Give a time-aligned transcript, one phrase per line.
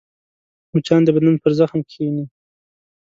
[0.73, 2.25] مچان د بدن پر زخم کښېني